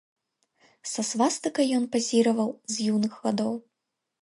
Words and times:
Са 0.91 1.05
свастыкай 1.09 1.67
ён 1.81 1.85
пазіраваў 1.97 2.51
з 2.75 2.91
юных 2.97 3.13
гадоў. 3.29 3.53